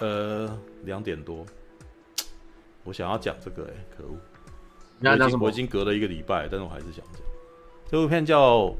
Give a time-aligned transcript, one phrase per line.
[0.00, 1.46] 呃，两点多，
[2.82, 5.38] 我想要讲这个、欸，哎，可恶！
[5.40, 7.22] 我已经隔了一个礼拜，但是我还是想讲
[7.88, 8.62] 这部片叫《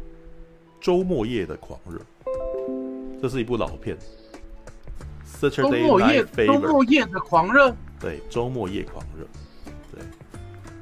[0.80, 1.98] 周末夜的狂热》，
[3.20, 3.96] 这是一部老片。
[5.40, 7.76] 周末夜，周末夜的狂热。
[8.00, 9.26] 对，周末夜狂热。
[9.92, 10.02] 对，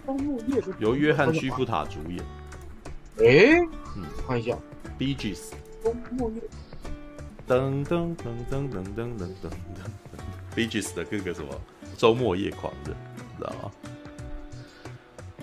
[0.07, 2.25] 周末夜的由约翰·屈夫塔主演。
[3.19, 3.61] 哎、欸，
[3.97, 4.57] 嗯，看一下
[4.99, 5.51] Gees。
[5.83, 6.41] 周末夜。
[7.49, 9.51] 噔噔噔噔噔噔噔噔噔
[10.55, 11.49] ，Bee Gees 的各个什么？
[11.97, 12.93] 周末夜狂热，
[13.39, 13.71] 知道吗？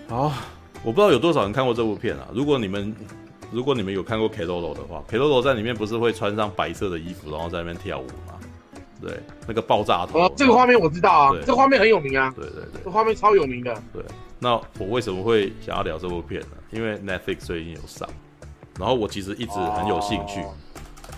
[0.08, 0.34] 好，
[0.84, 2.27] 我不知道有多少人看过这部片啊。
[2.34, 2.95] 如果你们
[3.52, 8.40] 如果你们有看过 Keroro 的话，Keroro 在里面不是会穿上白色的衣服，然后在那边跳舞吗？
[9.02, 10.20] 对，那个爆炸头。
[10.20, 12.34] 哦，这个画面我知道啊，这个画面很有名啊。
[12.35, 13.73] 对对对，这画面超有名的。
[13.94, 14.04] 对，
[14.40, 16.48] 那我为什么会想要聊这部片呢？
[16.71, 18.10] 因为 Netflix 最近有上，
[18.77, 20.41] 然后我其实一直很有兴趣。
[20.41, 20.54] 哦、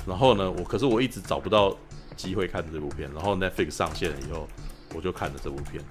[0.06, 1.76] 然后呢，我可是我一直找不到
[2.16, 3.12] 机会看这部片。
[3.14, 4.48] 然后 Netflix 上线了以后，
[4.94, 5.84] 我就看了这部片。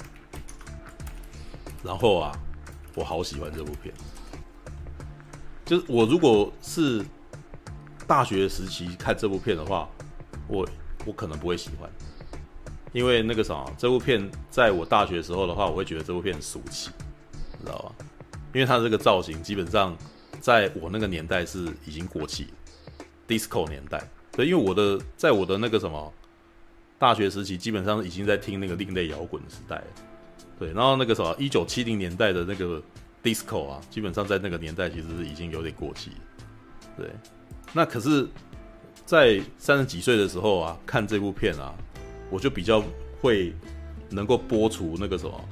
[1.82, 2.32] 然后啊，
[2.94, 3.94] 我好喜欢这部片。
[5.64, 7.04] 就是我如果是
[8.06, 9.88] 大学时期看这部片的话，
[10.46, 10.68] 我。
[11.06, 11.90] 我可能不会喜欢，
[12.92, 16.90] 因为那个啥，这部片在我大学时候的话，我会觉得这部片很俗气，
[17.58, 18.04] 知道吧？
[18.52, 19.96] 因为它这个造型基本上
[20.40, 22.48] 在我那个年代是已经过气
[23.26, 24.06] ，disco 年代。
[24.32, 26.12] 对，因为我的在我的那个什么
[26.98, 29.82] 大学时期，基本上已经在听那个另类摇滚的时代。
[30.58, 32.82] 对，然后那个什么一九七零年代的那个
[33.22, 36.12] disco 啊，基本上在那个年代其实是已经有点过气。
[36.96, 37.08] 对，
[37.72, 38.28] 那可是。
[39.06, 41.74] 在三十几岁的时候啊，看这部片啊，
[42.30, 42.80] 我就比较
[43.20, 43.52] 会
[44.08, 45.48] 能够播出那个什么，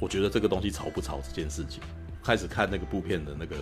[0.00, 1.82] 我觉得这个东西潮不潮这件事情，
[2.24, 3.54] 开始看那个部片的那个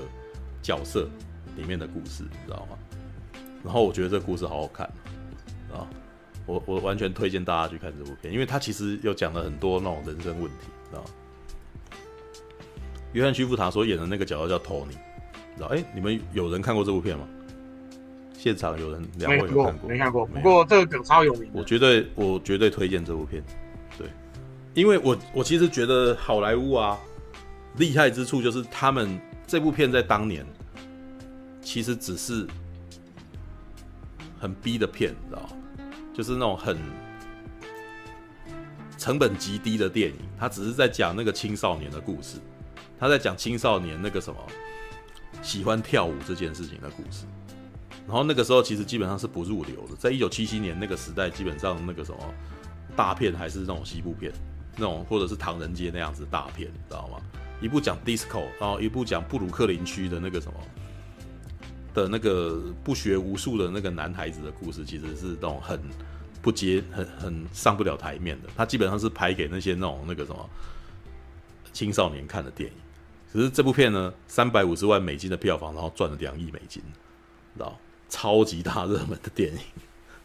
[0.63, 1.09] 角色
[1.57, 2.79] 里面的故事，你知道吗？
[3.65, 4.87] 然后我觉得这个故事好好看
[5.73, 5.89] 啊，
[6.47, 11.05] 我我完全推荐大家去看这部片，因为它其实又讲了很多那种人生问题，知道？
[13.13, 14.95] 约翰·屈服塔所演的那个角色叫托尼，
[15.57, 15.69] 知道？
[15.69, 17.27] 哎，你们有人看过这部片吗？
[18.37, 20.27] 现场有人两位有看过，没看过。
[20.27, 21.51] 不过这个梗超有名。
[21.55, 23.43] 我绝对，我绝对推荐这部片。
[23.97, 24.07] 对，
[24.75, 26.99] 因为我我其实觉得好莱坞啊，
[27.79, 30.45] 厉害之处就是他们这部片在当年
[31.63, 32.47] 其实只是
[34.45, 35.49] 很逼的片，你知道？
[36.13, 36.77] 就是那种很
[38.99, 42.37] 成本极低的电影，他只是在讲那个青少年的故事，
[42.99, 44.39] 他在讲青少年那个什么
[45.41, 47.25] 喜欢跳舞这件事情的故事。
[48.07, 52.19] 然后那个时候其实基本上是不入流的，在一九七七年那个时代，基本上那个什么
[52.95, 54.31] 大片还是那种西部片，
[54.77, 57.19] 那种或者是唐人街那样子大片，你知道吗？
[57.63, 60.61] 一部讲 disco，然后一部讲布鲁克林区的那个什么
[61.95, 65.81] 的那个不学无术的那个男孩子的故事，其实是那种很
[66.43, 68.49] 不接、很很上不了台面的。
[68.55, 70.51] 他基本上是拍给那些那种那个什么
[71.73, 72.77] 青少年看的电影。
[73.33, 76.83] 可是这部片呢，三百五十万美金的票房，然后赚了两亿美金，
[77.57, 77.79] 知道？
[78.11, 79.59] 超级大热门的电影，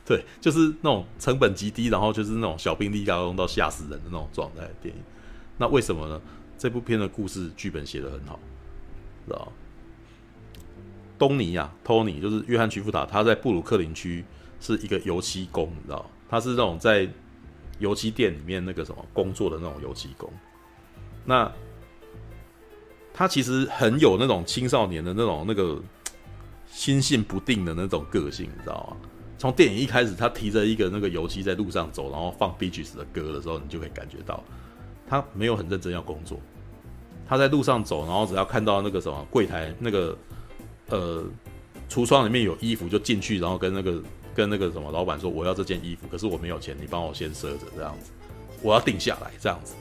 [0.06, 5.02] 对，就是那种成本极低，然后就是那种小兵立大功到吓死人的那种状态的电影。
[5.58, 6.22] 那为什么呢？
[6.56, 8.40] 这部片的故事剧本写得很好，
[9.26, 9.52] 知道？
[11.20, 14.26] 东尼呀、啊，托尼就是约翰·屈夫塔，他在布鲁克林区
[14.60, 16.10] 是一个油漆工，你知道？
[16.28, 17.08] 他是那种在
[17.78, 20.32] 油漆店里面那个什么工作的那种油漆工。
[21.26, 21.52] 那
[23.14, 25.80] 他其实很有那种青少年的那种那个。
[26.72, 29.10] 心性不定的那种个性，你知道吗？
[29.40, 34.44] 从电影一开始，他提着一个那个油漆在路上走，然后放 Bee Gees 的歌的时候，你就可以感觉到
[35.08, 36.40] 他没有很认真要工作。
[37.28, 40.16] 他在路上走，然后只要看到那个什么柜台那个
[40.90, 41.24] 呃
[41.90, 44.02] 橱窗里面有衣服，就进去，然后跟那个
[44.36, 48.12] 跟那个什么老板说：“我要这件衣服，可是我没有钱，你帮我先赊着这样子，
[48.62, 49.74] 我要定下来这样子。”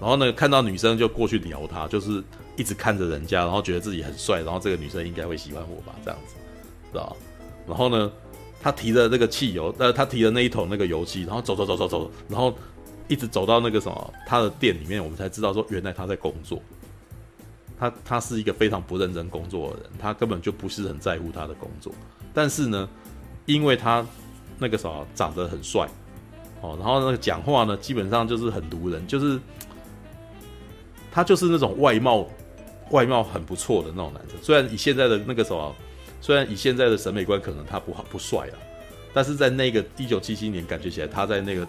[0.00, 2.22] 然后呢，看到女生就过去撩她，就是。
[2.58, 6.36] 一直看着人家，然后觉得自己很帅，然后这个女生应该会喜欢我吧，这样子，
[6.90, 7.14] 知道？
[7.66, 8.10] 然后呢，
[8.62, 12.56] 他提着那个汽油，呃，他提着那一桶那个油漆，然后走走走走走，然后
[13.08, 16.58] 一直走到那个什么他的店里面，我们才知道说，原来他在工作。
[17.78, 21.92] 他他是一个非常不认真工作的人，他根本就不是很在乎他的工作。
[22.34, 22.88] 但是呢，
[23.44, 24.06] 因为他
[24.58, 25.88] 那个啥长得很帅，
[26.60, 29.38] 哦，然后那个讲话呢，基本上就是很毒人，就是
[31.10, 32.26] 他就是那种外貌。
[32.90, 35.74] 外貌很不错的那种男生，虽然以现在的那个什么，
[36.20, 38.54] 虽然以现在的审美观可能他不好不帅啊，
[39.12, 41.66] 但是在那个一九七七年，感觉起来他在那个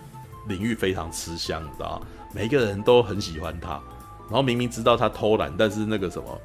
[0.48, 2.08] 领域非常吃香，你知道吗？
[2.36, 3.82] 每一个人都很喜欢他，
[4.28, 6.42] 然后明明知道他偷懒，但是那个什么，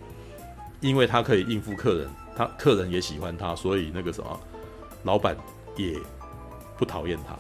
[0.81, 4.41] 因为他可以应付客人，他客人也喜欢他，所以那个什么，
[5.03, 5.37] 老板
[5.77, 5.99] 也
[6.79, 7.35] 不讨厌他，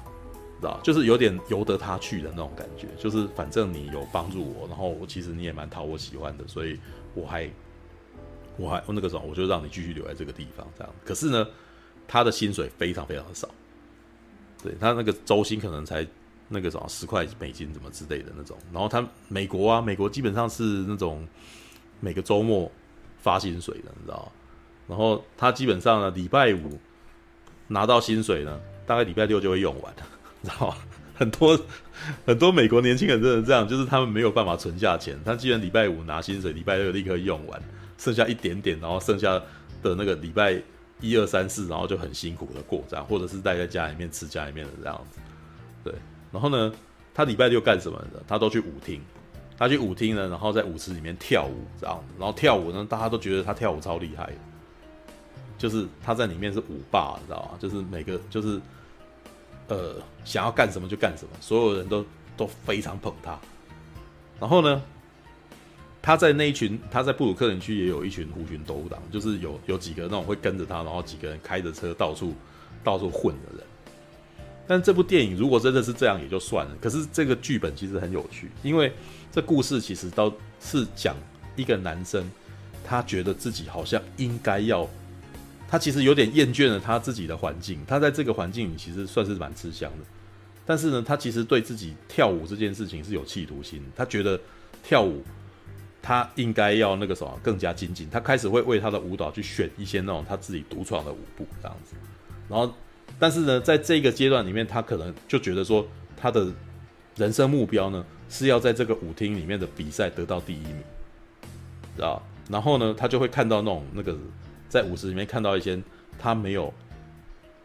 [0.60, 6.78] 知道，就是有点由得他去的那种感觉，就是反正你有帮助我，然后我其实你也蛮讨我喜欢的，所以
[7.14, 7.48] 我还
[8.56, 10.92] 我还那个时候我就让你继续留在这个地方这样。
[11.04, 11.46] 可是呢，
[12.06, 13.48] 他的薪水非常非常的少，
[14.62, 16.06] 对他那个周薪可能才
[16.52, 18.56] 那个什么十块美金怎么之类的那种。
[18.72, 21.26] 然后他美国啊，美国基本上是那种
[22.00, 22.70] 每个周末
[23.18, 24.30] 发薪水的，你知道。
[24.86, 26.78] 然后他基本上呢，礼拜五
[27.68, 29.94] 拿到薪水呢，大概礼拜六就会用完。
[30.42, 30.76] 知道？
[31.14, 31.56] 很多
[32.26, 35.16] 很多美国年轻人真的这样，就是他们没有办法存下钱。
[35.24, 37.62] 他既然礼拜五拿薪水，礼拜六立刻用完，
[37.96, 39.40] 剩下一点点，然后剩下
[39.82, 40.60] 的那个礼拜
[41.00, 45.20] 一二三四，然后就很辛苦的过这样，或者是待在家里面吃家里面的这样子。
[45.84, 45.94] 对，
[46.32, 46.72] 然后呢，
[47.14, 48.20] 他礼拜六干什么呢？
[48.26, 49.00] 他都去舞厅，
[49.56, 54.32] 他去舞厅呢，然后在舞池里面跳舞这样，然后跳舞呢，大家都觉得他跳舞超厉害，
[55.56, 57.58] 就是他在里面是舞霸，你知道吗？
[57.60, 58.60] 就是每个就是。
[59.68, 59.94] 呃，
[60.24, 62.04] 想要干什么就干什么，所有人都
[62.36, 63.38] 都非常捧他。
[64.38, 64.82] 然后呢，
[66.02, 72.34] 他在那一群，他在布鲁克林区也有一群狐群斗舞党，就是有有几个那种会跟着他，然后几个人开着车到处
[72.84, 73.66] 到处混的人。
[74.66, 78.92] 但这部电影如果真的是这样也就算了，可是这个剧本其实很有趣，因为
[79.30, 81.16] 这故事其实都是讲
[81.56, 82.30] 一个男生，
[82.84, 84.88] 他觉得自己好像应该要。
[85.68, 90.04] 他其实有点厌倦了他自己的环境，他在这个环境里其实算是蛮吃香的，
[90.66, 94.38] 但是呢，他其实对自己跳舞这件事情是有企图心，他觉得
[94.82, 95.24] 跳舞
[96.02, 101.94] 他应该要那个什么更加精进，他开始会为他的舞蹈去选一些那种他自己独创的舞步这样子，
[102.50, 102.70] 然后，
[103.22, 105.86] 但是呢，在这个阶段里面，他可能就觉得说
[106.16, 106.48] 他的
[107.14, 110.82] 人生目标呢是要在这个舞厅里面的比赛得到第一名，
[111.94, 112.20] 知道？
[112.50, 114.18] 然后呢，他就会看到那种那个。
[114.68, 115.78] 在舞池里面看到一些
[116.18, 116.72] 他没有、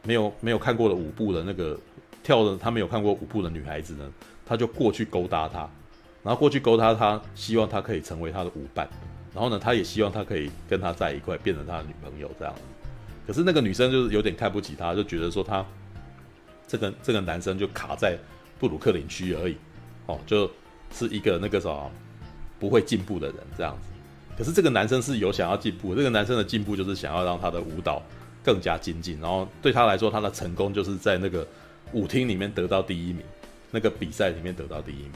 [0.03, 1.79] 没有、没有看过的舞步的那个
[2.21, 4.11] 跳的，他没有看过舞步的女孩子呢，
[4.45, 5.59] 他就过去勾搭她，
[6.21, 8.85] 然后过去勾搭她，希望她可以成为他的舞伴，
[9.33, 12.53] 然后呢，他也希望她可以跟他在一块，变成他的女朋友这样。
[13.27, 15.63] 可是那个女生就是有点看不起他，就觉得说他
[16.65, 18.17] 这个这个男生就卡在
[18.57, 19.57] 布鲁克林区而已，
[20.05, 20.49] 哦，就
[20.93, 21.91] 是一个那个什么
[22.57, 23.89] 不会进步的人这样子。
[24.37, 28.01] 可是这个男生是有想要进步，这个男生的进步就是想要让他的舞蹈
[28.43, 31.45] 更加精进，然后对他来说，他的成功就是在那个
[31.91, 33.21] 舞厅里面得到第一名，
[33.71, 35.11] 那个比赛里面得到第一名。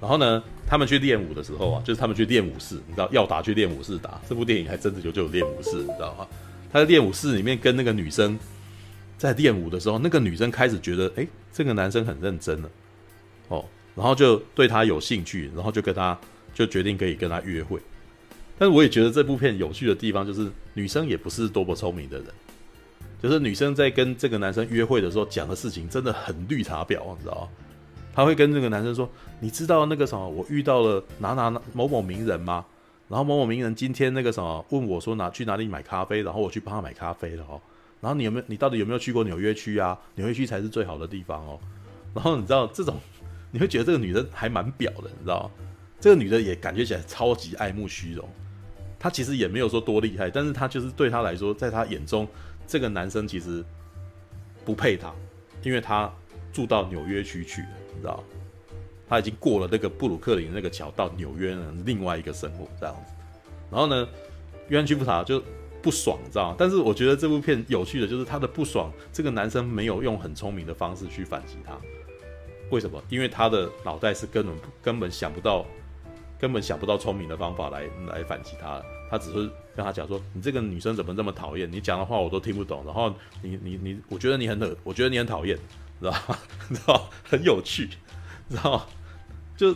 [0.00, 6.26] 然后呢，他们去练舞的时候啊，就是他们去练武室，你知道要打去练武室打，这部电影还真的就就有练武室，你知道吗？
[6.72, 8.38] 他在练武室里面跟那个女生
[9.16, 12.70] 在练舞的时候，那个女生开始觉得，哎，这个男生很认真了，
[13.48, 16.18] 哦，然后就对他有兴趣，然后就跟他
[16.52, 17.80] 就决定可以跟他约会。
[18.58, 22.26] 但是我也觉得这部片有趣的地方就是女生也不是多么聪明的人，
[23.22, 27.48] 就是女生在跟这个男生约会的时候讲的事情真的很绿茶婊，你知道吗？
[28.14, 32.64] 她会跟这个男生说：“你知道那个什么，我遇到了哪哪某某名人吗？
[33.08, 37.60] 然后某某名人今天那个什么问我说哪去哪里买咖啡，然后我去帮他买咖啡了哦。
[38.00, 39.98] 然后你有没有你到底有没有去过纽约区啊？
[40.14, 41.58] 纽约区才是最好的地方哦。
[42.14, 42.96] 然后你知道这种
[43.50, 45.50] 你会觉得这个女的还蛮婊的，你知道？
[46.00, 48.28] 这个女的也感觉起来超级爱慕虚荣。”
[49.00, 52.28] 她其实也没有说多厉害，但是她就是对她来说，在她眼中，
[52.66, 53.64] 这个男生其实
[54.64, 55.12] 不配她，
[55.62, 56.12] 因为他
[56.52, 58.22] 住到纽约区去了，你知道？
[59.08, 63.12] 他已经过了那个布鲁克林那个桥，到纽约呢，另外一个生活这样子。
[63.70, 64.08] 然后呢，
[64.68, 65.42] 约翰屈服塔就
[65.82, 66.54] 不爽，你知道？
[66.58, 71.76] 但是我觉得这部片有趣的就是他的不爽，这个男生没有用很聪明的方式去反击他。
[72.70, 73.02] 为什么？
[73.08, 75.64] 因为他的脑袋是根本根本想不到。
[76.40, 81.68] 根本想不到聪明的方法来来反击他，他只是跟他讲说：“你这个女生怎么这么讨厌？
[81.68, 82.84] 你讲的话我都听不懂。
[82.86, 83.12] 然后
[83.42, 85.58] 你你你，我觉得你很恶，我觉得你很讨厌，
[85.98, 86.38] 知道吗？
[86.70, 87.88] 知道很有趣，
[88.48, 88.86] 知道
[89.58, 89.74] 就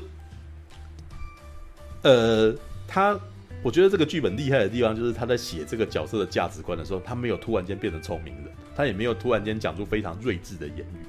[2.03, 2.55] 呃，
[2.89, 3.21] 他
[3.63, 11.07] 我觉得这个剧本厉害的地方就是他在写这个角色的价值观的时候，他没有突然间变成聪明人，他也没有突然间讲出非常睿智的言语，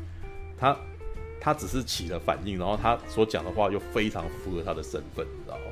[0.57, 0.75] 他。
[1.45, 5.63] 他只是起了反应，然后他所讲的话又非常符合他的身份，你知道吗？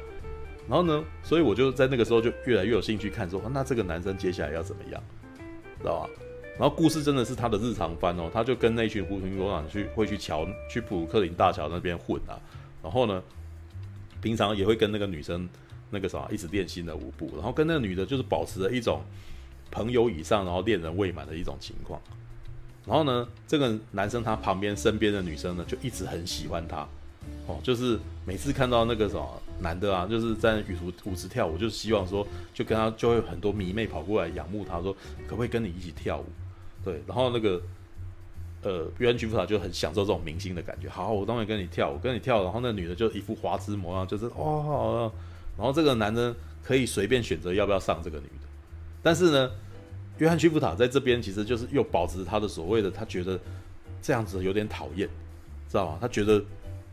[0.67, 5.01] 然后呢，所以我就在那个时候就越来越有兴趣看，说那这个男生接下来要怎么样，
[5.79, 6.09] 知道吧？
[6.59, 12.35] 然后故事真的是他的日常番哦，他就跟那群狐群狗党去会去桥去布鲁克林大桥那边混啊，
[12.83, 13.21] 然后呢，
[14.21, 15.47] 平常也会跟那个女生
[15.89, 19.01] 那个啥一直练新的舞步，然后跟那个女的就是保持着一种
[19.69, 22.01] 朋友以上，然后恋人未满的一种情况。
[22.85, 26.87] 然后呢，这个男生他旁边身边的女生呢，就一直很喜欢他，
[27.45, 34.91] 哦，就是每次看到那个什么男的啊，就是在舞池舞池跳舞，就希望说，就跟他就会很多迷妹跑过来仰慕他，说
[35.27, 36.25] 可不可以跟你一起跳舞？
[36.83, 37.61] 对，然后那个
[38.63, 40.87] 呃，约翰·屈服塔就很享受这种明星的感觉。
[40.87, 45.11] 好，我当然跟你跳，我跟你跳，然后那女的就一副花痴模样，就是哇、哦，
[45.57, 48.47] 然后这个男的可以随便选择要不要上这个女的。
[49.01, 49.51] 但是呢，
[50.19, 53.39] 约翰·屈服塔在这边其实就是又保持他的所谓的，他觉得
[53.99, 55.09] 这样子有点讨厌，
[55.67, 55.97] 知道吗？
[55.99, 56.43] 他觉得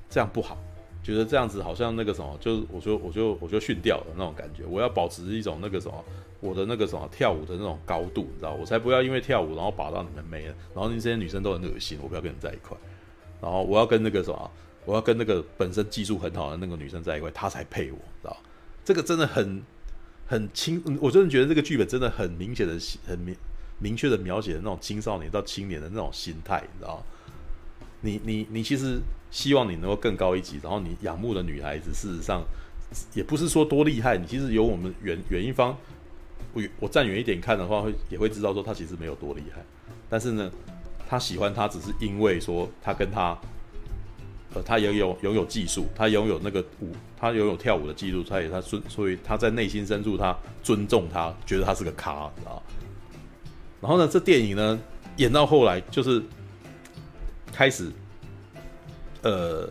[0.08, 0.56] 这样不好，
[1.02, 4.64] 觉得这样子好像那个什么，就是我就我就我就训掉了那种感觉。
[4.64, 6.04] 我要保持一种那个什么。
[6.40, 12.76] 我的那个什么跳舞的那种高度，你知道，我才不要因为跳舞然后把到你们没了，然后你这些女生都很恶心，我不要跟你在一块。
[13.40, 14.50] 然后我要跟那个什么，
[14.84, 18.36] 我要跟那个本身技术很好的那个女生在一块，她才配我，知道？
[18.84, 19.62] 这个真的很
[20.26, 23.36] 很清，我真的觉得这个剧本真的很明显的、很明
[23.78, 27.04] 明确的描写的那种青少年到青年的那种心态，你知道？
[28.00, 32.44] 你你你其实希望你能够更高一级，然后你仰慕的女孩子，事实上
[33.12, 35.76] 也不是说多厉害，你其实有我们远远一方。
[36.54, 39.62] 我我站远一点看的话，会也会知道说他其实没有多厉害，
[40.08, 40.50] 但是呢，
[41.08, 43.38] 他喜欢他只是因为说他跟他，
[44.54, 52.62] 呃，他也有拥有技术，他拥有那个舞，他拥有跳舞的技术，他也他尊，所以他在内心深处他尊重他，觉得他是个咖，知道？
[53.80, 54.78] 然后呢，这电影呢
[55.18, 56.22] 演到后来就是
[57.52, 57.92] 开始，
[59.22, 59.68] 呃，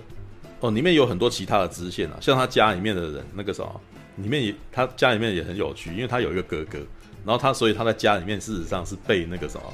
[0.60, 3.82] 哦，里面有很多其他的支线啊，像他家里面的人那个什么。
[4.18, 6.80] 里面也，他家里面也很有趣，因为他有一个哥哥，
[7.26, 9.74] 然后他所以他在家里面事实上是被那个什么，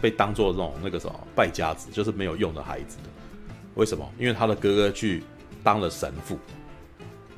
[0.00, 2.98] 被当做这种那个什么败家子，就是没有用的孩子。
[3.74, 4.08] 为什么？
[4.18, 5.22] 因为他的哥哥去
[5.62, 6.38] 当了神父，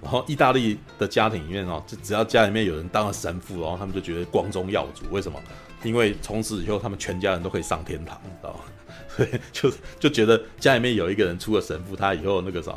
[0.03, 5.05] 然后意大利的家庭里面哦，就只要家里面有人当了神父，然后他们就觉得光宗耀祖。
[5.11, 5.41] 为什么？
[5.83, 8.61] 因为从此以后他们全家人都可以上天堂，你知道吗？
[9.17, 12.73] 所以就就觉得家里面有一个人出了神父，他以后那个啥，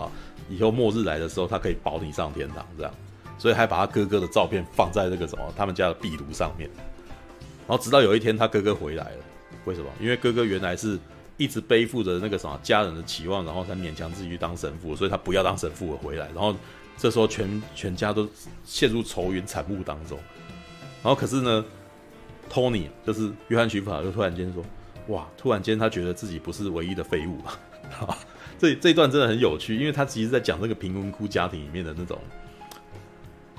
[0.50, 2.94] 以后末日来的时候，他可以保你上天堂，这样。
[3.40, 6.70] 所以还把他哥哥的照片放在那个什么他们家的壁炉上面，
[7.68, 9.18] 然后直到有一天他哥哥回来了，
[9.66, 9.90] 为什么？
[10.00, 11.00] 因为哥哥原来是
[11.38, 16.28] 一直背负着那个什么家人的期望，然后才勉强自己去当神父，所以他不要当神父而回来。
[16.36, 16.54] 然后
[16.98, 18.28] 这时候全全家都
[18.66, 20.20] 陷入愁云惨雾当中。
[21.02, 21.64] 然后可是呢，
[22.50, 24.62] 托尼就是约翰·许法就突然间说
[25.08, 28.18] ：“哇！”突然间他觉得自己不是唯一的废物了。
[28.60, 32.20] 这这一段真的很有趣，因为他其实在讲这个贫民窟家庭里面的那种。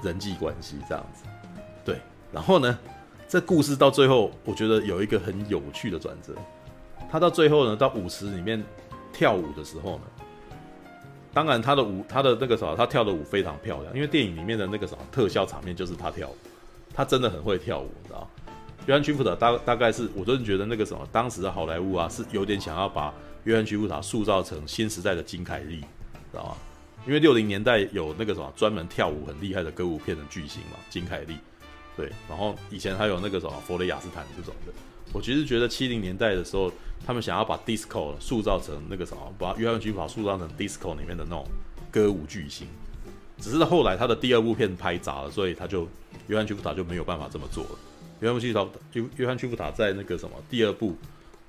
[0.02, 1.25] 人际关系这样子，
[1.85, 2.00] 对，
[2.33, 2.78] 然后呢，
[3.28, 6.35] 这故事到最后，我觉得有一个很有趣的转折。
[7.11, 8.62] 他到最后呢，到舞池里面
[9.12, 10.02] 跳舞的时候呢，
[11.33, 16.37] 当然他的舞，他的那个什么，他跳的舞非常漂亮，因为电影里面的那个什么特效场面就是他跳舞，
[16.95, 18.28] 他真的很会跳舞，你知道？
[18.87, 23.12] 约翰·屈福特大大概是，我真的觉得那个什么，当时的好莱坞啊，是有点想要把
[23.45, 25.80] 约翰·屈服塔塑造成新时代的金凯利，
[26.33, 26.57] 知道吗？
[27.07, 31.37] 因为六零年代有那个什么专门跳舞很厉害的歌舞片的巨星嘛，金凯利，
[31.97, 34.73] 对，然后以前还有那个什么佛雷雅斯坦这种的。
[35.12, 36.71] 我其实觉得七零年代的时候，
[37.04, 41.45] 他们想要把 disco 塑造成那个什么，把约翰屈服塔塑造成 disco 里面的那种
[41.90, 42.69] 歌舞巨星。
[43.38, 45.88] 只是后来他的第二部片拍砸了，所以他就
[46.28, 47.71] 约翰屈服塔就没有办法这么做了。
[48.21, 48.69] 约翰屈服塔，
[49.16, 50.95] 约翰屈服塔在那个什么第二部，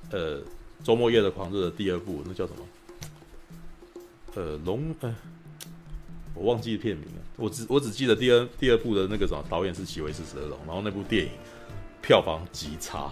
[0.09, 0.41] 呃，
[0.83, 2.65] 周末夜的狂热的第二部，那叫什么？
[4.33, 5.13] 呃，龙，呃。
[6.33, 11.31] 我忘记片名了，我只我只记得第二第二部的那个什么导演是喜维斯蛇龙，然后那部电影
[12.01, 13.11] 票房极差，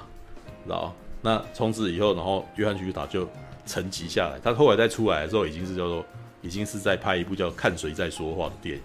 [0.63, 0.95] 知道？
[1.21, 3.27] 那从此以后，然后约翰屈服塔就
[3.65, 4.39] 沉寂下来。
[4.41, 6.05] 他后来再出来的时候，已经是叫做
[6.41, 8.81] 已经是在拍一部叫《看谁在说话》的电影，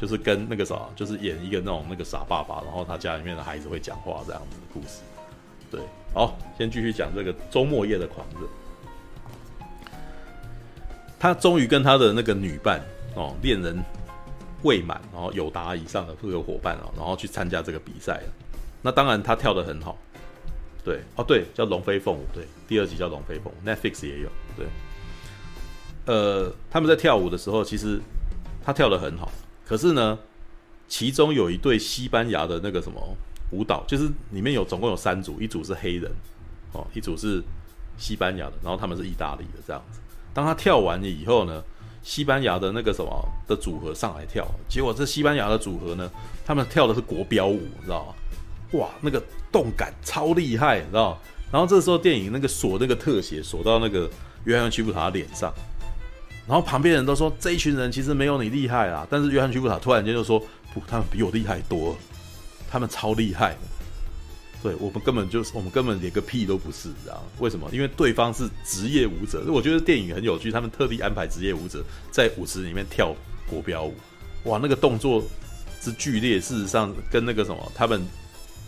[0.00, 5.00] 就是跟那个啥，就是演一个那种那个傻爸爸，然后他家里面的孩子会讲话这样子的故事。
[5.72, 5.80] 对，
[6.14, 8.46] 好，先继续讲这个周末夜的狂热。
[11.18, 12.80] 他终于跟他的那个女伴。
[13.14, 13.82] 哦，恋人
[14.62, 18.22] 未满，然后友达以上的这个伙伴哦，然后去参加这个比赛。
[18.82, 19.98] 那当然他跳得很好，
[20.84, 24.66] 对，哦对，叫龙飞凤舞，对，第二集叫龙飞凤舞，Netflix 也有，对。
[26.06, 28.00] 呃，他们在跳舞的时候，其实
[28.64, 29.30] 他跳得很好，
[29.66, 30.18] 可是呢，
[30.88, 33.16] 其中有一对西班牙的那个什么
[33.52, 36.10] 舞蹈，就是里面有总共有三组，一组是黑人，
[36.72, 37.42] 哦，一组是
[37.98, 40.00] 西班牙的，然后他们是意大利的这样子。
[40.32, 41.62] 当他跳完了以后呢，
[42.02, 46.10] 西班牙的那个什么的组合上来跳，结果这西班牙的组合呢，
[46.44, 48.14] 他们跳的是国标舞，你知道吗？
[48.78, 51.18] 哇，那个动感超厉害，你知道？
[51.52, 54.08] 然后这时候电影那个锁那个特写锁到那个
[54.44, 55.52] 约翰屈布塔脸上，
[56.46, 60.38] 然后旁边人都说这一群人其实没有你厉害啊，但是约翰屈布塔突然间就说
[60.72, 61.96] 不，他们比我厉害多，
[62.70, 63.56] 他们超厉害。
[64.62, 67.22] 对，我们根本就是，我们根本连个屁都不是，知道吗？
[67.38, 67.68] 为什么？
[67.72, 69.42] 因为对方是职业舞者。
[69.48, 73.14] 我觉得电影很有趣，他们特地安排职业舞者在舞池里面跳
[73.48, 73.94] 国标舞，
[74.44, 75.24] 哇，那个动作
[75.80, 78.06] 之剧烈，事实上跟那个什么，他们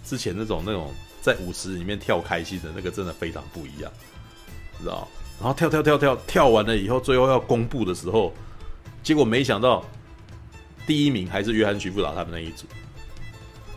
[0.02, 3.92] 之前那种那种在舞池里面跳开心的那个真的非常不一样。
[4.80, 5.06] 知道？
[5.38, 8.32] 然后跳跳跳跳跳完了以后，最后要公布的时候，
[9.02, 9.84] 结果没想到
[10.86, 12.66] 第一名还是约翰·屈服达他们那一组，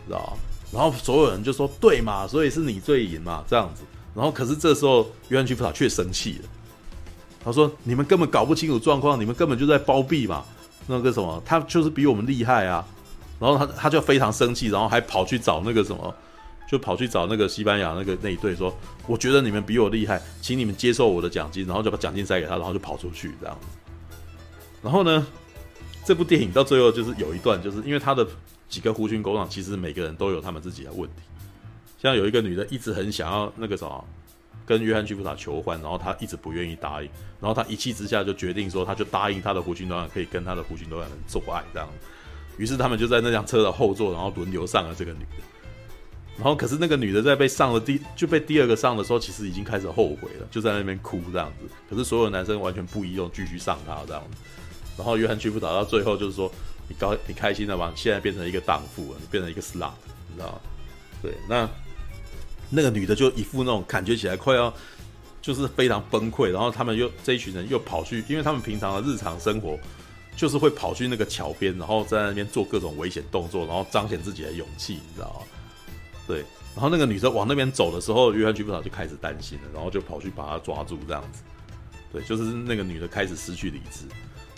[0.06, 0.38] 知道？
[0.72, 3.82] 然后所有人就说：“对嘛，所以是你最赢嘛，这样子。”
[4.14, 6.48] 然后可是这时候约翰·屈服达却生气了，
[7.44, 10.44] 他说：“你们根本搞不清楚状况，你们根本就在包庇嘛，
[10.86, 12.84] 那个什么，他就是比我们厉害啊。”
[13.38, 16.14] 然后他他就非常生气，然后还跑去找那个什么，
[16.70, 18.74] 就跑去找那个西班牙那个那一队说
[19.06, 23.66] ：“我觉得你们比我厉害，请你们接受我的奖金。”然后就把奖金塞给他，然后就跑出去这样子。
[24.82, 25.26] 然后呢，
[26.04, 28.26] 这部电影到最后就是有一段，就是因为他的
[28.68, 31.22] 几个狐群狗党，其实每个人都有他们自己的问题。
[31.98, 34.04] 像有一个女的一直很想要那个什么，
[34.66, 37.08] 跟约翰·屈服达求欢，然后他一直不愿意答应，
[37.40, 41.88] 然后他一气之下就决定说，他就答应他的狐群狗党可以跟他的狐群狗党人做爱这样。
[42.58, 45.44] 于是他们就在那辆车的后座，然后轮流上了这个女的。
[46.36, 51.66] 然后可是那个女的在被上了第就被第二个上的时候，其实已经开始后悔了，就在那边哭这样子。
[51.88, 54.36] 可是所有男生完全不依用，继续上她这样子。
[54.98, 56.50] 然后约翰屈服达到最后就是说
[56.88, 57.92] ：“你高你开心了吗？
[57.96, 59.92] 现在变成一个荡妇了，你变成一个 slut，
[60.28, 60.60] 你知道？”
[61.22, 61.68] 对，那
[62.70, 64.72] 那个女的就一副那种感觉起来快要
[65.40, 66.50] 就是非常崩溃。
[66.50, 69.78] 然后他们又这一群人又跑去，因为他们平常的日常生活。
[70.36, 75.42] 就是会跑去那个桥边，然后在那边做各种危险动作，然后彰显自己的勇气，你知道？
[76.26, 81.42] 对，然后那个女生往那边走的时候，约翰·屈服达就开始担心了，然后就跑去把她抓住，这样子。
[82.12, 84.04] 对，就是那个女的开始失去理智。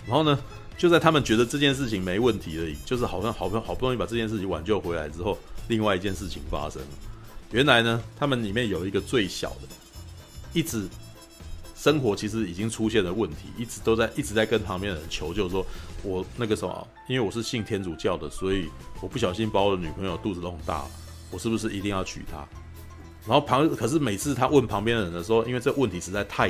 [0.09, 0.37] 然后呢，
[0.77, 5.37] 就在他们觉得这件事情没问题而已，就是好像好不好不容易把这件事情挽救回来之后，
[5.67, 6.87] 另外一件事情发生了。
[7.51, 9.67] 原来呢，他们里面有一个最小的，
[10.51, 10.89] 一直。
[11.75, 15.65] 生活其实已经出现了问题，一直都在一直在跟旁边的人求救，说
[16.03, 18.67] 我那个什么，因为我是信天主教的，所以
[18.99, 20.91] 我不小心把我的女朋友肚子弄大了，
[21.31, 22.45] 我是不是一定要娶她？
[23.25, 26.49] 然后旁可是每次他问旁边的人的时候，因为这问题实在太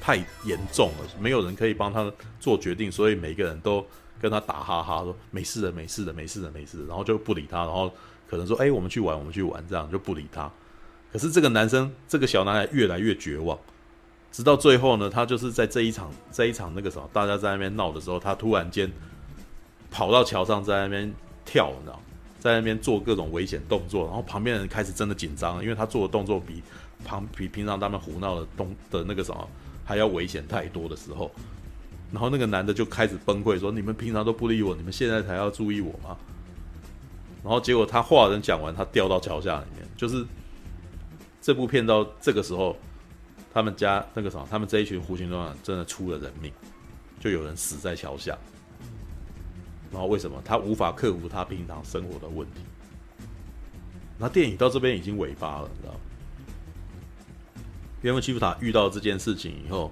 [0.00, 2.10] 太严重了，没有人可以帮他
[2.40, 3.84] 做决定，所以每个人都
[4.20, 7.92] 跟他打哈哈说没事的，没事的，没事的，没事的，然后就不理他，然后
[8.28, 10.50] 可能说哎，我们去玩，我们去玩，这样就不理他。
[11.12, 13.58] 可是这个男生，这个小男孩越来越绝望。
[14.32, 18.90] 直到最后呢，他就是在这一场这一场那个什么，大家在那边闹的时候，他突然间
[19.90, 21.12] 跑到桥上，在那边
[21.44, 22.00] 跳，你知道，
[22.38, 26.62] 在那边做各种危险动作，然后旁边人开始真的紧张了，因为他做的动作比
[27.04, 29.48] 旁比平常他们胡闹的动的那个什么
[29.84, 31.30] 还要危险太多的时候，
[32.12, 36.16] 然后那个男的就开始崩溃说：“你们平常都不理我，你们现在才要注意我吗？”
[37.42, 40.24] 然后结果他话人讲完，他掉到桥下里面，就是
[41.40, 42.76] 这部片到这个时候。
[43.52, 46.52] 他们家那个什么，他们这一群狐群狗党真的出了人命，
[47.18, 48.38] 就有人死在桥下。
[49.90, 52.60] 然后为什么他无法克服他平常生活的问题？
[54.16, 56.00] 那电影到这边已经尾巴了，你知道吗？
[58.02, 59.90] 约翰屈服达遇到这件事情以后，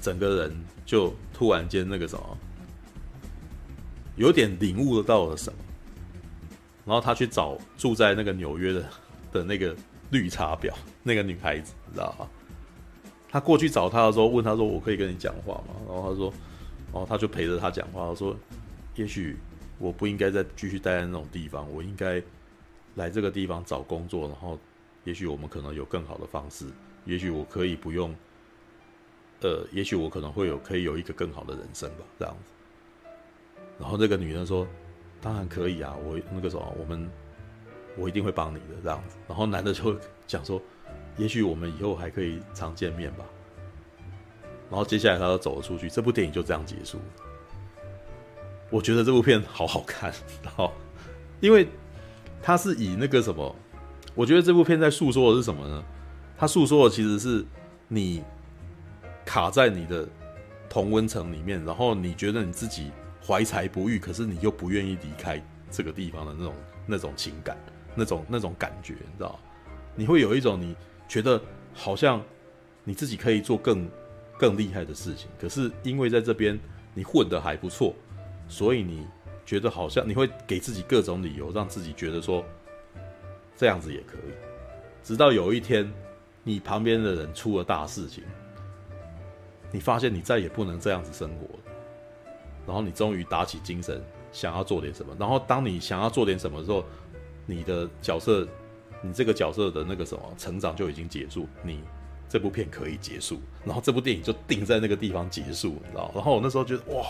[0.00, 2.38] 整个人就突然间那个什么，
[4.16, 5.58] 有点领悟到了什么。
[6.84, 8.84] 然后他去找住在那个纽约的
[9.32, 9.76] 的那个
[10.10, 10.72] 绿茶婊，
[11.02, 12.28] 那个女孩子，你知道吗？
[13.30, 16.34] 他过去找他的时候，问他说：“我可以跟你讲话吗？”然后他说
[16.92, 18.06] ：“哦，他就陪着他讲话。
[18.08, 18.36] 他说，
[18.96, 19.38] 也许
[19.78, 22.22] 我不应该再继续待在那种地方，我应该
[22.96, 24.28] 来这个地方找工作。
[24.28, 24.58] 然后，
[25.04, 26.66] 也许我们可能有更好的方式，
[27.04, 28.14] 也许我可以不用，
[29.40, 32.52] 呃，也许我可能会有可以有一个更好的人生吧，这样子。”
[33.78, 34.66] 然后那个女人说
[35.20, 37.10] ：“当然可以啊，我那个什么，我们
[37.96, 40.60] 我一定会帮你的，这样子。”然后男的就讲说。
[41.18, 43.24] 也许我们以后还可以常见面吧。
[44.70, 46.98] 然后接下来他就走了出去，这部电影就这样结束。
[48.70, 50.10] 我觉得这部片好好看，
[50.42, 50.72] 然后
[51.38, 51.68] 因为
[52.42, 53.54] 它是以那个什么，
[54.14, 55.84] 我觉得这部片在诉说的是什么呢？
[56.42, 57.46] 他诉说的其实是
[57.86, 58.20] 你
[59.24, 60.08] 卡在你的
[60.68, 62.90] 同温层里面，然后你觉得你自己
[63.24, 67.56] 怀才不遇，可是你又不愿意离开这个地方的那种那种情感，
[67.94, 69.38] 那种那种感觉，你知道？
[69.94, 70.74] 你会有一种你。
[71.06, 71.40] 觉得
[71.74, 72.20] 好像
[72.82, 73.88] 你自己可以做更
[74.36, 76.58] 更厉害的事情，可是因为在这边
[76.92, 77.94] 你混得还不错，
[78.48, 79.06] 所以你
[79.46, 82.44] 觉得好像你会给自己各种理由，让自己觉得说
[83.56, 84.32] 这样子也可以。
[85.04, 85.92] 直到有一天，
[86.42, 88.24] 你旁边的人出了大事情，
[89.70, 91.48] 你发现你再也不能这样子生活，
[92.66, 94.02] 然后你终于打起精神
[94.32, 95.16] 想要做点什么。
[95.18, 96.84] 然后当你想要做点什么的时候，
[97.46, 98.46] 你的角色。
[99.04, 101.80] 你这个角色的那个什么成长就已经结束，你
[102.28, 106.08] 这部片可以结束，然后这部电影就定在那个地方结束，你知道？
[106.14, 107.04] 然后我那时候觉得哇，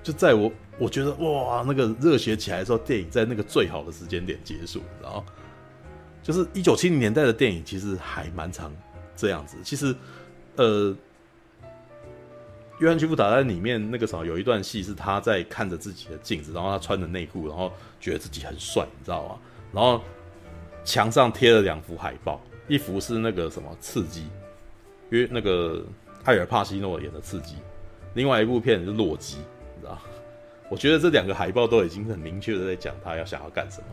[0.00, 5.24] 就在我我觉得哇，那个热血起来的时候，电影在那个最好的时间点结束，然后
[6.24, 8.74] 就是一九七零年代的电影其实还蛮长
[9.14, 9.58] 这样子。
[9.62, 9.94] 其实
[10.56, 10.96] 呃，
[12.78, 19.38] 约翰·屈服塔在里面那个时候有一段戏是他在看着自己的镜子，然后他穿着内裤，然后觉得自己很帅，你知道吗？
[19.70, 20.02] 然后
[20.82, 24.22] 墙上贴了两幅海报，一幅是那个什么刺激，
[25.10, 25.84] 因为那个
[26.24, 27.56] 艾尔帕西诺演的刺激，
[28.14, 29.36] 另外一部片是洛基，
[29.76, 29.98] 你知道？
[30.70, 33.86] 我觉得这两个海报都已经很明确的在讲他要想要干什么。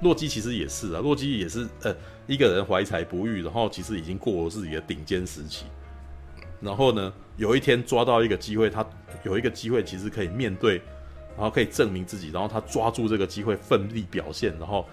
[0.00, 1.94] 洛基其实也是啊，洛基也是呃
[2.26, 5.64] 一个人怀才不遇，然后其实已经过了自己的顶尖时期，
[6.60, 8.84] 然后呢有一天抓到一个机会，他
[9.22, 10.76] 有一个机会其实可以面对，
[11.36, 14.86] 然后可以证明自己，然后他抓住这个机会奋力表现，然后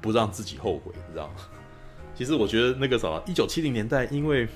[0.00, 1.34] 不让自己后悔，你知道吗？
[2.14, 4.46] 其实我觉得那个啥，一九七零年代因为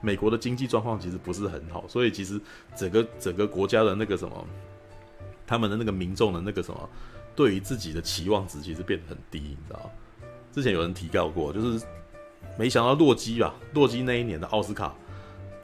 [0.00, 2.38] 美国的经济状况其实不是很好，所以其实
[2.76, 4.46] 整个整个国家的那个什么，
[5.46, 6.90] 他们的那个民众的那个什么。
[7.38, 9.88] 对于自己的期望值其实变得很低，你知道？
[10.52, 11.86] 之前有人提到过，就是
[12.58, 14.92] 没想到洛基吧，洛基那一年的奥斯卡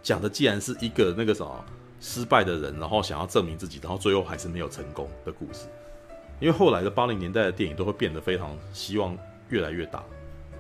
[0.01, 1.65] 讲的既然是一个那个什么
[1.99, 5.67] 失败的人，然后想要证明自己，然后最后还是没有成功的故事。
[6.39, 10.01] 因为后来的八零年代的电影都会变得非常希望越来越大，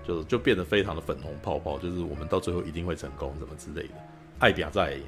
[0.04, 3.94] 就就变得非常的粉红泡泡，就是我们到最后一定会成功什么之类的，
[4.40, 4.98] 爱表在。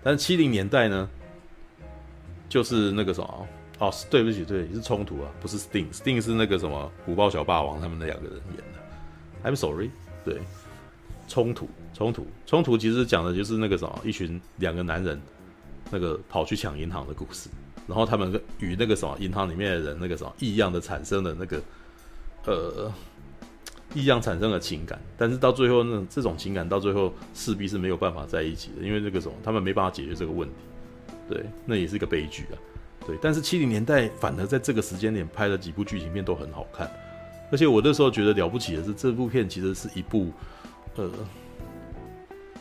[0.00, 1.10] 但是七零年代呢，
[2.48, 3.48] 就是那个什么。
[3.80, 8.78] 哦，对不起，对，是冲突啊，不是 Sting，Sting 是那个什么虎豹小霸王他们那两个人演的。
[9.42, 9.90] I'm sorry，
[10.22, 10.38] 对，
[11.26, 15.18] 冲突，冲突，冲突，其实讲的就是那个什么，一群两个男人，
[15.90, 17.48] 那个跑去抢银行的故事，
[17.86, 21.62] 然后他们与那个什么银行里面的人那个什么异样的产生了那个
[22.44, 22.92] 呃
[23.94, 30.54] 异样产生了情感，但是到最后那这种情感到最后势必是没有办法在一起的，因为那个什么他们没办法解决这个问题，
[31.30, 32.60] 对，那也是一个悲剧啊。
[33.06, 36.88] 对，但是七零年代反而在这个时间点拍了几部剧情片都很好看，
[37.50, 40.30] 而且我那时候觉得了不起的是，这部片其实是一部
[40.96, 41.10] 呃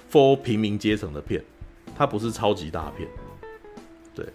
[0.10, 1.44] ，for 平民阶层的片，
[1.96, 3.08] 它不是超级大片。
[4.16, 4.26] 对，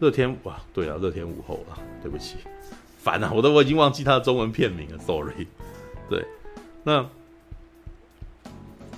[0.00, 2.36] 乐天哇，对啊，乐天午后啊，对不起，
[2.98, 5.46] 烦啊，我都我已经忘记它的中文片名了，sorry。
[6.10, 6.26] 对，
[6.82, 7.08] 那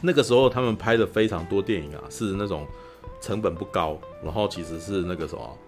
[0.00, 2.66] 那个时候他们拍的非常多电影啊，是那种
[3.20, 5.58] 成本不高，然后其实是那个什么。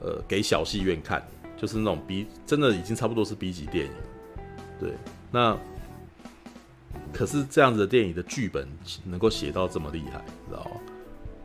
[0.00, 3.92] 呃，给小戏院看，就是那种 B，真的已经差不多是 B 级电影。
[4.78, 4.92] 对，
[5.30, 5.56] 那
[7.12, 8.68] 可是这样子的电影的剧本
[9.04, 10.80] 能够写到这么厉害，知道吗？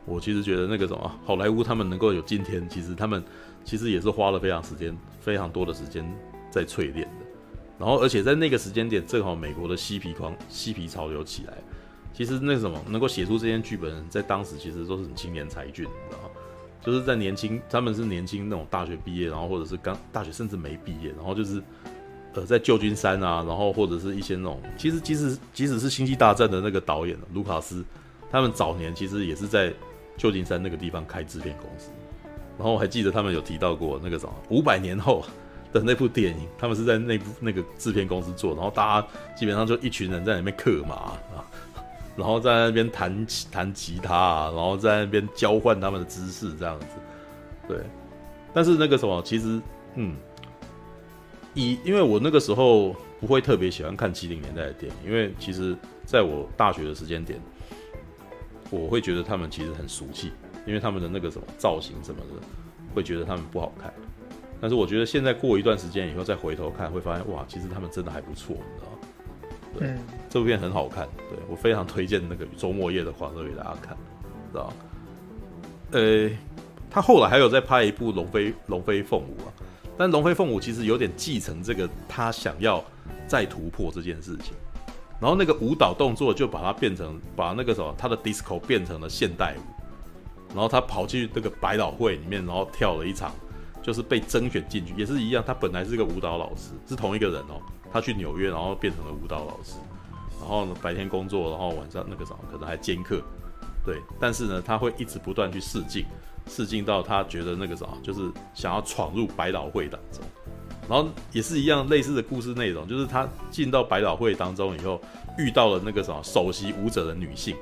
[0.04, 3.22] 我其实觉得那个什么好莱坞他们能够有今天，其实他们
[3.64, 6.04] 其实也是花了非常时间、非常多的时间
[6.50, 7.26] 在淬炼的。
[7.78, 11.54] 然后，而且在那个时间点，正好美国的嬉皮狂、嬉皮潮流起来，
[12.12, 16.31] 其实那什么能够写出这些剧本，在当时其实都是青年才俊，你知道吗？
[16.84, 21.62] 就是在年轻，他们是年轻那种大学毕业，然后或者是刚大学甚至没毕业，然后就是
[22.34, 27.84] 呃在旧金山啊，然后或者是一些那种，其实即使即使是星际大战的那个导演卢卡斯，
[28.30, 29.72] 他们早年其实也是在
[30.16, 31.90] 旧金山那个地方开制片公司，
[32.58, 35.24] 然后我还记得他们有提到过那个什么五百年后
[35.72, 41.46] 的那部电影，他们是在那部那个制片公司做，然后大家基本上就一群人在里面刻嘛啊。
[42.16, 46.86] 然后在那边弹弹吉他，然后在那边交换他们的知识，这样子，
[47.66, 47.78] 对。
[48.54, 49.60] 但是那个什么，其实，
[49.94, 50.14] 嗯，
[51.54, 57.40] 以因为我那个时候不会特别喜欢看七零年代的电影，因为其实在我大学的时间点，
[58.68, 60.32] 我会觉得他们其实很俗气，
[60.66, 62.46] 因为他们的那个什么造型什么的，
[62.94, 63.92] 会觉得他们不好看。
[64.60, 68.98] 但是我觉得现在过一段时间以后再回头看，会发现哇，其实他们真的还不错，你知道吗？
[69.78, 73.96] 对，嗯、这部片很好看，对，我非常推荐那个周末夜的欢乐给大家看，
[74.52, 74.74] 知道吗？
[75.92, 76.30] 呃，
[76.90, 79.48] 他后来还有在拍一部龙飞龙飞凤舞啊，
[79.96, 82.82] 但龙飞凤舞其实有点继承这个他想要
[83.26, 84.54] 再突破这件事情，
[85.20, 93.32] 然后那个舞蹈动作就把它变成把那个什么他的 disco 变成了现代舞，然后他跑去那个百老汇里面，然后跳了一场，
[93.82, 97.60] 就是被甄选进去，也是一样，他本来是个舞蹈老师，是同一个人哦。
[97.92, 99.74] 他去纽约，然后变成了舞蹈老师，
[100.40, 103.20] 然后呢，白天工作，然后晚上那个什么可能还兼课，
[103.84, 104.00] 对。
[104.18, 106.04] 但是呢，他会一直不断去试镜，
[106.46, 110.22] 试镜到他觉得那个什么，就是想要闯入百老汇当中。
[110.88, 115.00] 然后也是一样类似的故事内容，就是他进到百老汇当中以后，
[115.38, 117.56] 遇到了那个什么首席舞者的女性，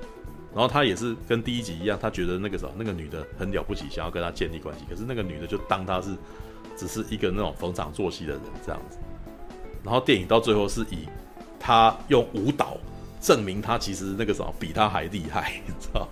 [0.54, 4.86] 然后他也是跟第一集一样，他觉得那个什么那个女的很了不起，想要跟他建立关系。
[4.88, 6.16] 可是那个女的就当他是
[6.76, 8.98] 只是一个那种逢场作戏的人这样子。
[9.82, 11.08] 然后电影到最后是以
[11.58, 12.76] 他用舞蹈
[13.20, 16.08] 证明他其实那个什么比他还厉害，你知道？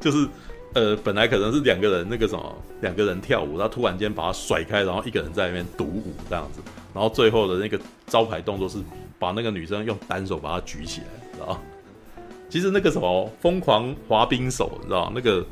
[0.00, 0.28] 就是
[0.74, 6.60] 呃，本来可能是两个人那个什么两个人跳舞，他突然间把他甩开，然后一个人在那边独舞这样子。
[6.94, 8.78] 然后最后的那个招牌动作是
[9.18, 11.60] 把那个女生用单手把她举起来，知道？
[12.48, 15.44] 其实那个什么疯狂滑冰手，你知道那个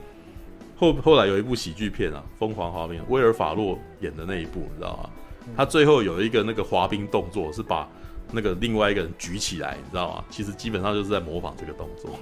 [0.76, 5.10] 后后来有一部喜剧片啊，疯狂滑冰，威尔法洛演的那一部，你知道吗？
[5.56, 7.88] 他最后有一个那个滑冰动作是把
[8.32, 10.24] 那个另外一个人举起来，你知道吗？
[10.30, 12.18] 其实基本上就是在模仿这个动作，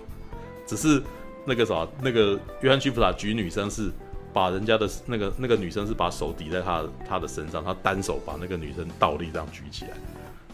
[0.66, 1.02] 只是
[1.44, 3.90] 那个啥，那个约翰·屈服塔举女生是
[4.32, 9.90] 把人家的那个那个女生是把手抵在他他的身上，他单手把那个女生倒立这样举起来，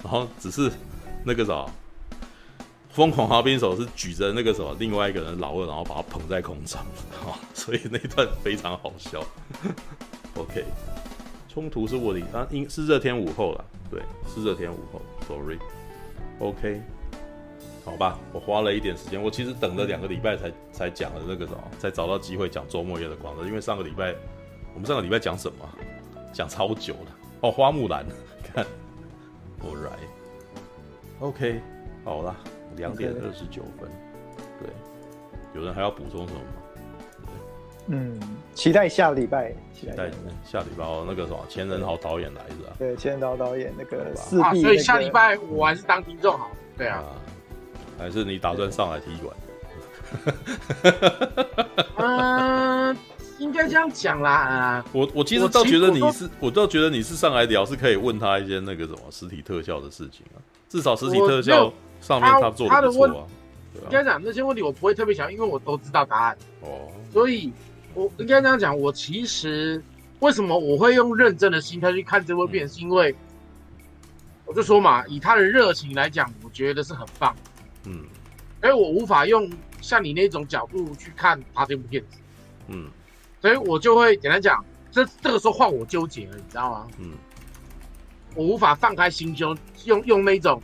[0.03, 0.71] 然后只是
[1.25, 1.67] 那个啥，
[2.91, 6.79] 疯狂滑冰手是举着那个什么另外一个人老二，然后把他捧在空中，
[7.55, 9.25] 所以那段非常好笑。
[10.37, 10.65] OK。
[11.59, 14.01] 冲突是卧底，啊，应是热天午后了，对，
[14.33, 16.81] 是热天午后，sorry，OK，
[17.85, 24.15] 好吧，我花了一点时间，我其实等了两个礼拜才才讲了那个什么，才找到机会讲周末夜的广州，因为上个礼拜
[24.73, 25.69] 我们上个礼拜讲什么？
[26.33, 28.07] 讲超久了， 哦，花木兰，
[28.55, 28.65] 看
[29.61, 29.75] ，All
[31.19, 31.61] right，OK，
[32.05, 32.37] 好了，
[32.77, 33.91] 两点二十九分，
[34.63, 34.71] 对，
[35.57, 36.41] 有人还要补充什么？
[37.91, 38.21] 嗯，
[38.55, 40.11] 期待下礼拜，期待
[40.45, 41.07] 下礼拜哦。
[41.09, 42.77] 那个什么，钱仁豪导演来是吧？
[42.79, 46.51] 对，钱仁豪导演那个四 B，、啊、所以下礼拜我还是当听众好。
[46.77, 47.17] 对啊，啊，
[47.99, 49.35] 还是你打算上来踢馆？
[51.97, 52.97] 嗯，
[53.41, 54.31] 应该这样讲啦。
[54.33, 60.45] 啊，我我其实倒觉得你是，我，我倒觉得你是上来聊是可以问他一些那个什么实体特效的事情啊。
[60.69, 61.73] 至少实体特效
[62.03, 63.25] 上面他做的不错啊。
[63.85, 67.51] 应该讲那些问题我不会特别想，因为我都知道答案哦，所以。
[67.99, 69.83] 我应该这样讲，我其实
[70.21, 73.13] 为什么我会用认真的心态去看这部片，是因为
[74.45, 77.35] 我就说嘛，以他的热情来讲，我觉得是很棒，
[77.87, 78.05] 嗯，
[78.61, 82.19] 而我无法用像你那种角度去看他这部片子，
[82.69, 82.89] 嗯，
[83.43, 86.87] 所以我就会简单讲，这这个时候换我纠结了，你知道吗？
[87.01, 87.11] 嗯，
[88.37, 90.63] 我无法放开心胸，用用那种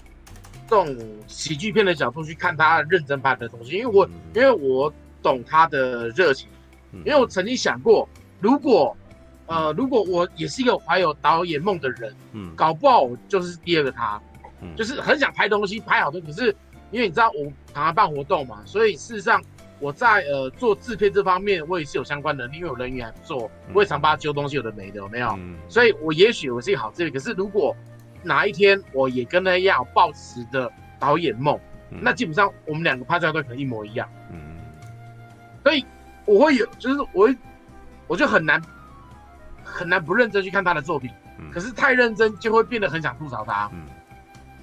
[0.68, 6.48] 这种喜剧片的角度去看他认真拍的东西，因为我、嗯、因为我懂他的热情。
[7.04, 8.08] 因为我曾经想过，
[8.40, 8.96] 如果，
[9.46, 14.20] 呃，如果我也是一个怀有导演梦的人，嗯，搞不好我就是第二个他，
[14.62, 16.20] 嗯，就是很想拍东西，拍好多。
[16.20, 16.54] 可是
[16.90, 19.42] 因为你知道我常常办活动嘛，所以事实上
[19.80, 25.28] 我在呃做制片这方面，我也是有相关能力，因为我人缘还不错，我也常帮他揪东西，有的没的，有没有？
[25.38, 27.12] 嗯，所以我也许我是一个好制片。
[27.12, 27.76] 可是如果
[28.22, 31.58] 哪一天我也跟他一样抱持的导演梦，
[31.90, 34.38] 嗯，那基本上我们两个拍出来都可能一模一样，嗯，
[35.62, 35.84] 所以。
[36.24, 37.36] 我会有，就是我会，
[38.06, 38.60] 我就很难
[39.62, 41.10] 很难不认真去看他的作品。
[41.38, 43.70] 嗯，可是太认真就会变得很想吐槽他。
[43.72, 43.82] 嗯，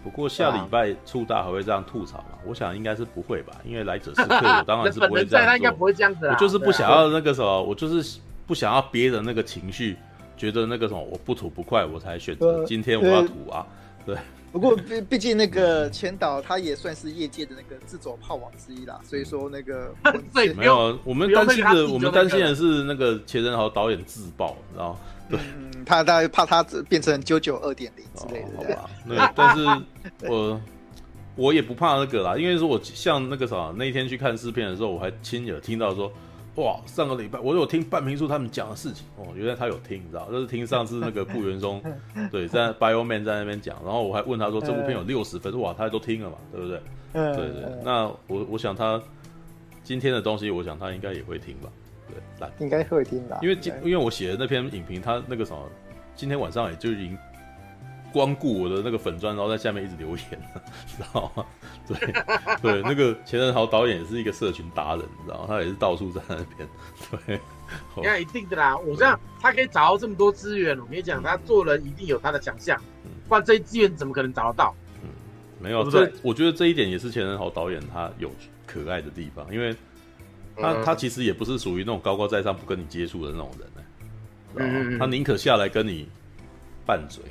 [0.04, 2.38] 不过下礼拜促大还会这样吐槽吗？
[2.46, 6.34] 我想应该是不会吧，因为来者是客，我当然是不会这样应该不会这样子啦。
[6.34, 9.98] 我就是不想要那个什么，我就是不想要憋着那个情绪，
[10.38, 13.66] 觉得那个什么我不吐不快，我才选择今天我要吐啊，
[14.06, 14.16] 对。
[14.52, 19.94] 不过毕毕竟那个千岛他也算是业界的那个自走炮王之一啦，所以说那个
[20.56, 25.00] 没有，我们担心的我们担心的是那个钱仁豪导演自爆，你知道？
[25.30, 28.90] 对，嗯、他大概怕他变成九九二点零之类的，哦、好吧？
[29.06, 29.66] 那但是
[30.28, 30.62] 我
[31.36, 36.12] 我也不怕那个啦，因为说我像那个啥那一天去看试片的时候，我还亲耳听到说。
[36.56, 41.82] 哇，上个礼拜我有听半平叔他们讲的事情哦，原来他有听，你知道，就是听上次那个顾元松
[42.30, 46.82] 对在 Bioman 在那边讲，然后我还问他说这部片有六十分，哇，他都听了嘛，对不对？
[47.14, 49.02] 对对，对，那我我想他
[49.84, 51.70] 今天的东西，我想他应该也会听吧，
[52.08, 55.60] 对，来，应该会听吧，因为今因为我写的那篇影评，他那个什么，
[56.16, 57.18] 今天晚上也就已经。
[58.12, 60.42] 光顾我的那个粉砖，然后在下面一直留言，
[60.88, 61.46] 知道吗？
[61.88, 62.14] 对
[62.62, 65.46] 对，那个钱仁豪导演也是一个社群达人，你知道吗？
[65.48, 66.68] 他也是到处在那边。
[67.26, 67.40] 对，
[68.04, 68.78] 那一定的啦。
[68.78, 72.80] 我这样，他可以找到这么多资源，我跟你讲，他做人一定有他的强项。
[73.28, 74.76] 不然这些资源怎么可能找得到？
[75.04, 75.10] 嗯，
[75.60, 75.90] 没有。
[75.90, 78.30] 这我觉得这一点也是钱仁豪导演他有
[78.68, 79.74] 可爱的地方，因为
[80.58, 83.82] 他、嗯、他其实也不是属于那种高高在上不跟你接触的那种人呢。
[84.56, 86.10] 嗯，他宁可下来跟你
[86.86, 87.24] 拌嘴。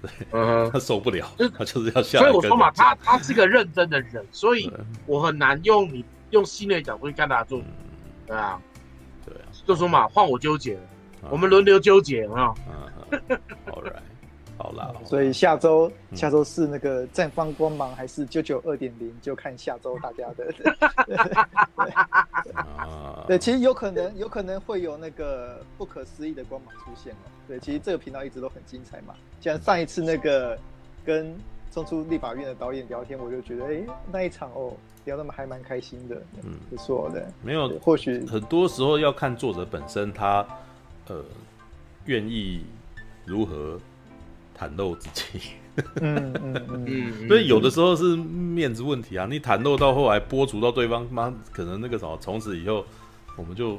[0.00, 0.10] 对，
[0.70, 2.18] 他受不了，他就是要下。
[2.18, 4.72] 所以我说嘛，他他是个认真的人，所以
[5.06, 7.62] 我很难用你用心的角度去看他做。
[8.26, 8.60] 对啊，
[9.26, 10.78] 对啊，就说嘛，换我纠结，
[11.30, 12.54] 我们轮流纠结，有没有？
[13.66, 13.94] 好，right，
[14.60, 14.92] 好啦。
[15.06, 20.52] 所以下周下周是那个绽放光芒还是九九二点零，就看下周大家的。
[23.26, 27.24] 对，其实有可能有可能会有那个不可思议的光芒出现哦。
[27.48, 29.14] 对，其实这个频道一直都很精彩嘛。
[29.40, 30.58] 像上一次那个
[31.06, 31.34] 跟
[31.72, 34.74] 冲出立法院的导演聊天，我就觉得，哎，那一场哦，
[35.06, 37.26] 聊得还蛮开心的，嗯，不错的。
[37.42, 40.44] 没有，或许很多时候要看作者本身他，
[41.06, 41.24] 呃，
[42.04, 42.64] 愿意
[43.24, 43.78] 如何
[44.60, 45.40] 袒露自己。
[46.02, 52.84] 嗯嗯嗯，所以有的时候是面子问题啊，你袒露到后来播出到对方，妈可能那个什么，从此以后
[53.36, 53.78] 我们就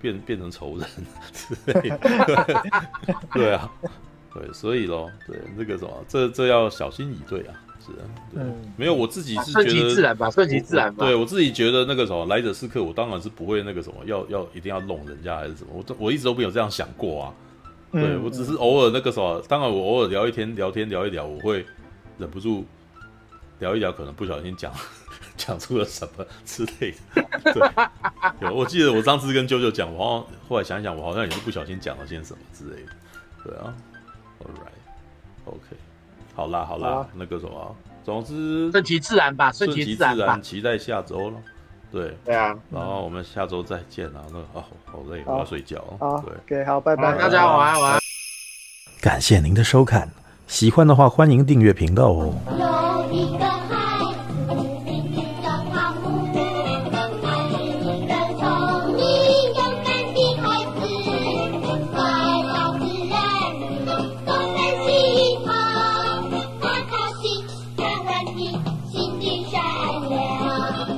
[0.00, 0.88] 变变成仇人
[1.32, 1.98] 之类的。
[3.34, 3.70] 对啊，
[4.32, 7.54] 对，所以咯，对那个什么，这这要小心以对啊。
[7.82, 11.06] 是啊，嗯，没有，我自己是觉得顺其自然吧，顺其自然吧。
[11.06, 17.34] 对我自己觉得那个什么来者是客，我当然是不会那个什么，要要一定要弄人家还是什么，我都我一直都没有这样想过啊。
[17.92, 21.66] 对、嗯、我只是偶尔那个什么，当然我偶尔聊一天聊天聊一聊，我会
[22.18, 22.64] 忍不住
[23.58, 24.72] 聊一聊，可能不小心讲
[25.36, 27.52] 讲出了什么之类的。
[27.52, 27.70] 对，
[28.48, 32.92] 有，我记得我上次跟舅舅讲，我好像后来想一想，我好像也是不小心讲了些什么之类的。
[33.44, 33.74] 对啊
[34.40, 35.76] ，All right，OK。
[36.34, 41.36] 好啦好啦，好啦那个什么，总之顺其自然吧，顺其自然，自然期待下周了。
[41.92, 44.22] 对对啊，然后我们下周再见啊！
[44.28, 45.82] 那个啊，好累，我要睡觉。
[45.98, 48.00] 好，对，好，拜拜，大家晚安晚安。
[49.00, 50.08] 感谢您的收看，
[50.46, 52.89] 喜欢的话欢迎订阅频道哦。